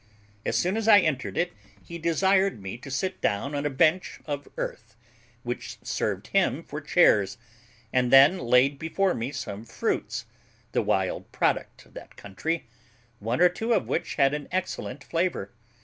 [0.47, 1.53] As soon as I entered it,
[1.85, 4.95] he desired me to sit down on a bench of earth,
[5.43, 7.37] which served him for chairs,
[7.93, 10.25] and then laid before me some fruits,
[10.71, 12.65] the wild product of that country,
[13.19, 15.53] one or two of which had an excellent flavour.